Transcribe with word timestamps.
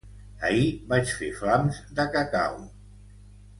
Ahir 0.47 0.71
vaig 0.93 1.11
fer 1.19 1.29
flams 1.43 1.83
de 2.01 2.07
cacau 2.17 2.61